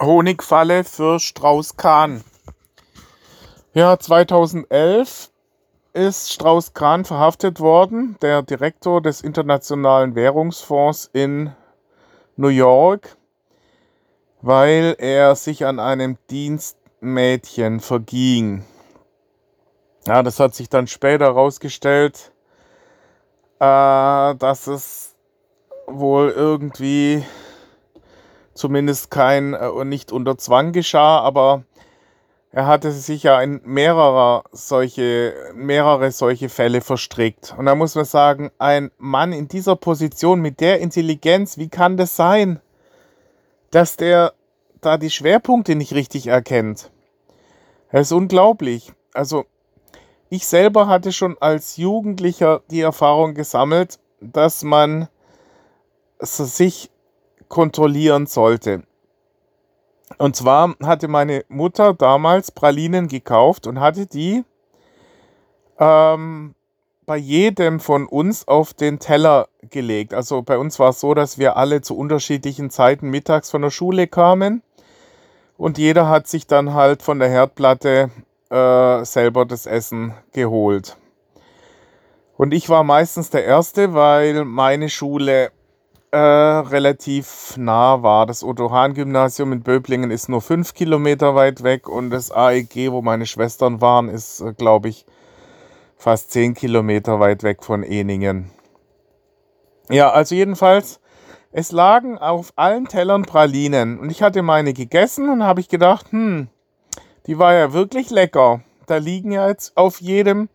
[0.00, 2.22] Honigfalle für Strauß-Kahn.
[3.74, 5.30] Ja, 2011
[5.92, 11.52] ist Strauß-Kahn verhaftet worden, der Direktor des Internationalen Währungsfonds in
[12.36, 13.16] New York,
[14.40, 18.64] weil er sich an einem Dienstmädchen verging.
[20.06, 22.32] Ja, das hat sich dann später herausgestellt,
[23.58, 25.16] äh, dass es
[25.86, 27.24] wohl irgendwie
[28.58, 31.62] zumindest kein äh, nicht unter Zwang geschah, aber
[32.50, 37.54] er hatte sich ja in mehrerer solche, mehrere solche Fälle verstrickt.
[37.56, 41.96] Und da muss man sagen, ein Mann in dieser Position mit der Intelligenz, wie kann
[41.96, 42.60] das sein,
[43.70, 44.32] dass der
[44.80, 46.90] da die Schwerpunkte nicht richtig erkennt?
[47.92, 48.92] Das ist unglaublich.
[49.12, 49.44] Also
[50.30, 55.08] ich selber hatte schon als Jugendlicher die Erfahrung gesammelt, dass man
[56.20, 56.90] sich
[57.48, 58.82] kontrollieren sollte.
[60.16, 64.44] Und zwar hatte meine Mutter damals Pralinen gekauft und hatte die
[65.78, 66.54] ähm,
[67.04, 70.14] bei jedem von uns auf den Teller gelegt.
[70.14, 73.70] Also bei uns war es so, dass wir alle zu unterschiedlichen Zeiten mittags von der
[73.70, 74.62] Schule kamen
[75.56, 78.10] und jeder hat sich dann halt von der Herdplatte
[78.50, 80.96] äh, selber das Essen geholt.
[82.36, 85.50] Und ich war meistens der Erste, weil meine Schule
[86.10, 88.26] äh, relativ nah war.
[88.26, 93.26] Das Otto-Hahn-Gymnasium in Böblingen ist nur fünf Kilometer weit weg und das AEG, wo meine
[93.26, 95.04] Schwestern waren, ist, äh, glaube ich,
[95.96, 98.50] fast zehn Kilometer weit weg von Eningen.
[99.90, 101.00] Ja, also jedenfalls,
[101.50, 106.12] es lagen auf allen Tellern Pralinen und ich hatte meine gegessen und habe ich gedacht,
[106.12, 106.48] hm,
[107.26, 108.60] die war ja wirklich lecker.
[108.86, 110.48] Da liegen ja jetzt auf jedem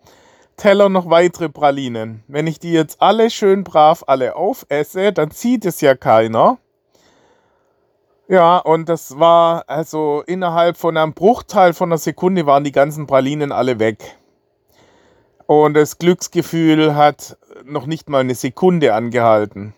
[0.57, 2.23] Teller noch weitere Pralinen.
[2.27, 6.57] Wenn ich die jetzt alle schön brav alle aufesse, dann sieht es ja keiner.
[8.27, 13.05] Ja, und das war also innerhalb von einem Bruchteil von einer Sekunde waren die ganzen
[13.05, 14.17] Pralinen alle weg.
[15.45, 19.73] Und das Glücksgefühl hat noch nicht mal eine Sekunde angehalten.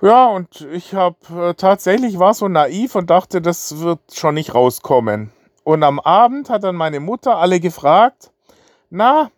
[0.00, 4.54] Ja, und ich habe äh, tatsächlich war so naiv und dachte, das wird schon nicht
[4.54, 5.32] rauskommen.
[5.64, 8.30] Und am Abend hat dann meine Mutter alle gefragt,
[8.90, 9.30] na,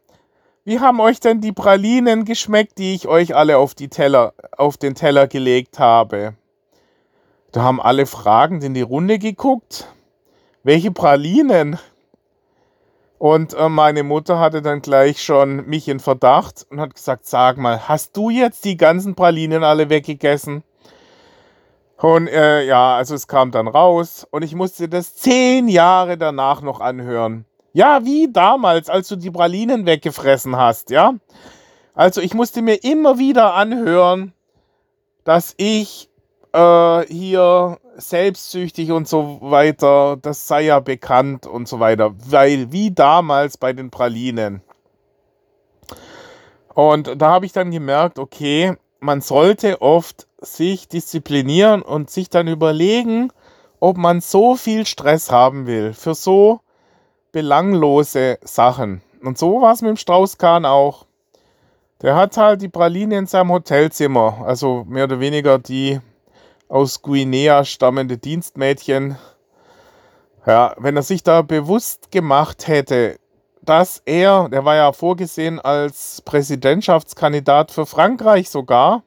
[0.65, 4.77] wie haben euch denn die Pralinen geschmeckt, die ich euch alle auf, die Teller, auf
[4.77, 6.34] den Teller gelegt habe?
[7.53, 9.89] Da haben alle fragend in die Runde geguckt.
[10.62, 11.78] Welche Pralinen?
[13.19, 17.59] Und äh, meine Mutter hatte dann gleich schon mich in Verdacht und hat gesagt, sag
[17.59, 20.62] mal, hast du jetzt die ganzen Pralinen alle weggegessen?
[21.97, 26.62] Und äh, ja, also es kam dann raus und ich musste das zehn Jahre danach
[26.62, 27.44] noch anhören.
[27.72, 31.14] Ja, wie damals, als du die Pralinen weggefressen hast, ja.
[31.94, 34.32] Also ich musste mir immer wieder anhören,
[35.25, 36.10] dass ich
[36.53, 42.91] äh, hier selbstsüchtig und so weiter, das sei ja bekannt und so weiter, weil wie
[42.91, 44.62] damals bei den Pralinen.
[46.75, 52.48] Und da habe ich dann gemerkt, okay, man sollte oft sich disziplinieren und sich dann
[52.48, 53.32] überlegen,
[53.80, 56.60] ob man so viel Stress haben will für so
[57.32, 59.02] belanglose Sachen.
[59.22, 61.06] Und so war es mit dem Straußkahn auch.
[62.02, 66.00] Der hat halt die Praline in seinem Hotelzimmer, also mehr oder weniger die
[66.68, 69.18] aus Guinea stammende Dienstmädchen.
[70.46, 73.18] Ja, wenn er sich da bewusst gemacht hätte,
[73.60, 79.02] dass er, der war ja vorgesehen als Präsidentschaftskandidat für Frankreich sogar,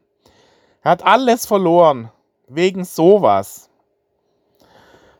[0.83, 2.11] er hat alles verloren
[2.47, 3.69] wegen sowas.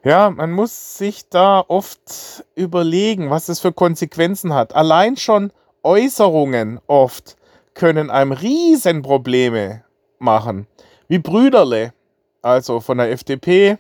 [0.06, 4.76] Ja, man muss sich da oft überlegen, was es für Konsequenzen hat.
[4.76, 7.38] Allein schon Äußerungen oft
[7.74, 9.86] können einem Riesenprobleme
[10.20, 10.68] machen.
[11.08, 11.94] Wie Brüderle,
[12.42, 13.78] also von der FDP,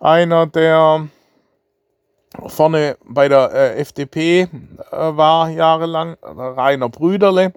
[0.00, 1.08] einer, der
[2.46, 4.48] vorne bei der äh, FDP äh,
[4.90, 7.54] war jahrelang, Rainer Brüderle,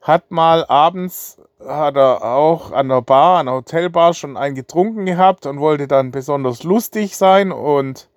[0.00, 1.36] hat mal abends
[1.66, 5.88] hat er auch an der Bar, an der Hotelbar schon einen getrunken gehabt und wollte
[5.88, 7.52] dann besonders lustig sein.
[7.52, 8.08] Und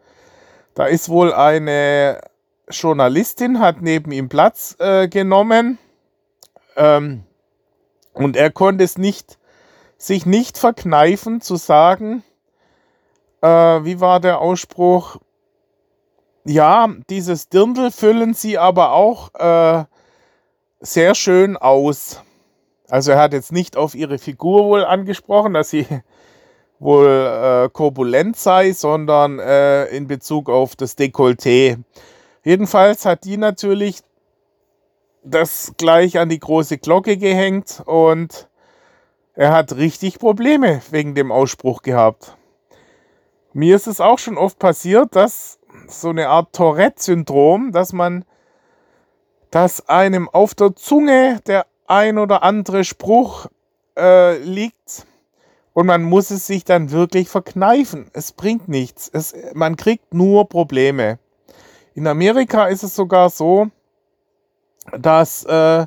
[0.73, 2.21] da ist wohl eine
[2.69, 5.77] Journalistin, hat neben ihm Platz äh, genommen.
[6.75, 7.23] Ähm,
[8.13, 9.38] und er konnte es nicht,
[9.97, 12.23] sich nicht verkneifen zu sagen,
[13.41, 15.17] äh, wie war der Ausspruch?
[16.43, 19.85] Ja, dieses Dirndl füllen sie aber auch äh,
[20.79, 22.21] sehr schön aus.
[22.89, 25.86] Also er hat jetzt nicht auf ihre Figur wohl angesprochen, dass sie
[26.80, 31.78] wohl äh, korpulent sei, sondern äh, in Bezug auf das Dekolleté.
[32.44, 34.01] Jedenfalls hat die natürlich
[35.24, 38.48] das gleich an die große Glocke gehängt und
[39.34, 42.38] er hat richtig Probleme wegen dem Ausspruch gehabt.
[43.54, 48.24] Mir ist es auch schon oft passiert, dass so eine Art Tourette-Syndrom, dass man,
[49.51, 53.48] dass einem auf der Zunge der ein oder andere Spruch
[53.98, 55.06] äh, liegt
[55.74, 58.10] und man muss es sich dann wirklich verkneifen.
[58.13, 59.10] Es bringt nichts.
[59.13, 61.19] Es, man kriegt nur Probleme.
[61.94, 63.68] In Amerika ist es sogar so,
[64.98, 65.86] dass äh,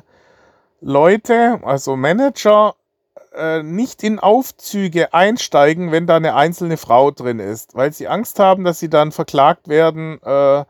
[0.81, 2.75] Leute, also Manager,
[3.33, 8.39] äh, nicht in Aufzüge einsteigen, wenn da eine einzelne Frau drin ist, weil sie Angst
[8.39, 10.65] haben, dass sie dann verklagt werden, äh,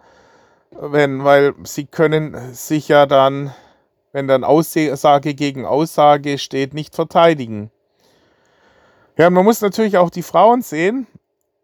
[0.71, 3.53] wenn, weil sie können sich ja dann,
[4.11, 7.71] wenn dann Aussage gegen Aussage steht, nicht verteidigen.
[9.17, 11.07] Ja, man muss natürlich auch die Frauen sehen.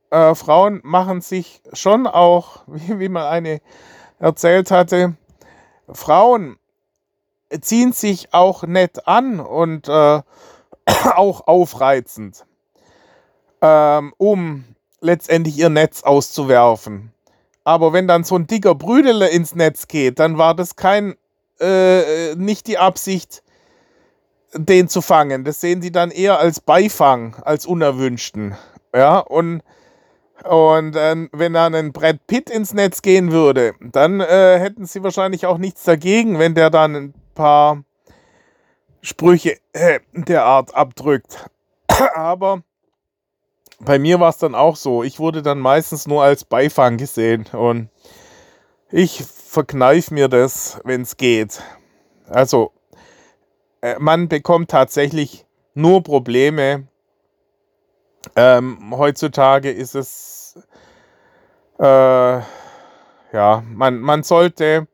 [0.10, 3.62] Äh, Frauen machen sich schon auch, wie, wie mal eine
[4.20, 5.16] erzählt hatte,
[5.90, 6.58] Frauen
[7.62, 10.22] ziehen sich auch nett an und äh,
[11.16, 12.46] auch aufreizend,
[13.62, 14.66] ähm, um
[15.02, 17.14] letztendlich ihr Netz auszuwerfen.
[17.64, 21.16] Aber wenn dann so ein dicker Brüdele ins Netz geht, dann war das kein,
[21.60, 23.44] äh, nicht die Absicht,
[24.54, 25.44] den zu fangen.
[25.44, 28.56] Das sehen sie dann eher als Beifang, als unerwünschten.
[28.94, 29.62] Ja, und,
[30.44, 35.04] und äh, wenn dann ein Brett Pitt ins Netz gehen würde, dann äh, hätten sie
[35.04, 37.84] wahrscheinlich auch nichts dagegen, wenn der dann ein paar
[39.02, 41.50] Sprüche äh, der Art abdrückt.
[42.16, 42.64] Aber
[43.80, 45.04] bei mir war es dann auch so.
[45.04, 47.90] Ich wurde dann meistens nur als Beifang gesehen und
[48.92, 51.62] ich verkneife mir das, wenn es geht.
[52.30, 52.72] Also,
[53.82, 56.88] äh, man bekommt tatsächlich nur Probleme.
[58.36, 60.60] Ähm, heutzutage ist es,
[61.80, 64.88] äh, ja, man, man sollte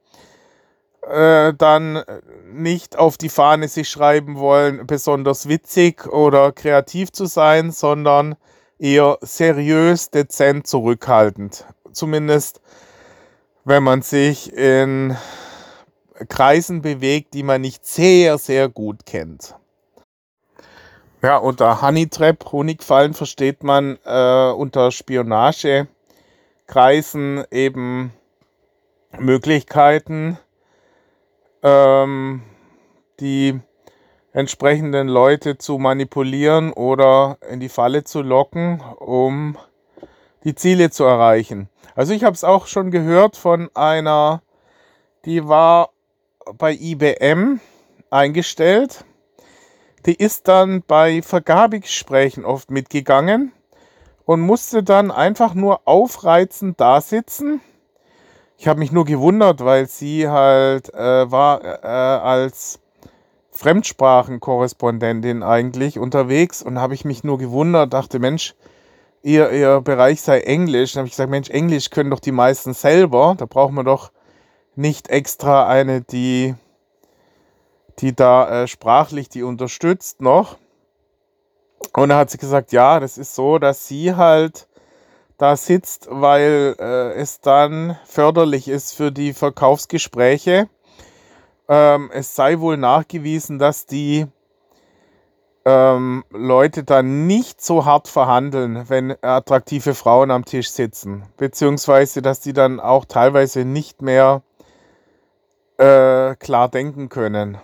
[1.01, 2.03] äh, dann
[2.51, 8.35] nicht auf die Fahne sich schreiben wollen, besonders witzig oder kreativ zu sein, sondern
[8.77, 11.65] eher seriös, dezent, zurückhaltend.
[11.91, 12.61] Zumindest
[13.65, 15.17] wenn man sich in
[16.29, 19.55] Kreisen bewegt, die man nicht sehr, sehr gut kennt.
[21.21, 28.11] Ja, unter Honeytrap, Honigfallen versteht man äh, unter Spionagekreisen eben
[29.17, 30.37] Möglichkeiten,
[31.61, 32.41] ähm,
[33.21, 33.57] die
[34.33, 39.57] entsprechenden Leute zu manipulieren oder in die Falle zu locken, um
[40.43, 41.69] die Ziele zu erreichen.
[41.95, 44.41] Also ich habe es auch schon gehört von einer,
[45.25, 45.89] die war
[46.57, 47.59] bei IBM
[48.09, 49.05] eingestellt.
[50.05, 53.53] Die ist dann bei Vergabegesprächen oft mitgegangen
[54.25, 57.61] und musste dann einfach nur aufreizend da sitzen
[58.63, 62.79] ich habe mich nur gewundert, weil sie halt äh, war äh, als
[63.51, 68.55] Fremdsprachenkorrespondentin eigentlich unterwegs und habe ich mich nur gewundert, dachte, Mensch,
[69.23, 70.93] ihr, ihr Bereich sei Englisch.
[70.93, 73.35] Dann habe ich gesagt, Mensch, Englisch können doch die meisten selber.
[73.37, 74.11] Da braucht man doch
[74.75, 76.53] nicht extra eine, die,
[77.99, 80.57] die da äh, sprachlich die unterstützt noch.
[81.93, 84.67] Und da hat sie gesagt, ja, das ist so, dass sie halt
[85.37, 90.69] da sitzt, weil äh, es dann förderlich ist für die Verkaufsgespräche.
[91.67, 94.27] Ähm, es sei wohl nachgewiesen, dass die
[95.65, 101.23] ähm, Leute dann nicht so hart verhandeln, wenn attraktive Frauen am Tisch sitzen.
[101.37, 104.41] Beziehungsweise, dass die dann auch teilweise nicht mehr
[105.77, 107.57] äh, klar denken können.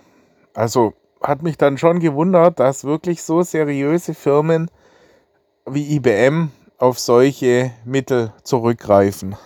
[0.54, 4.70] Also hat mich dann schon gewundert, dass wirklich so seriöse Firmen
[5.66, 9.36] wie IBM auf solche Mittel zurückgreifen.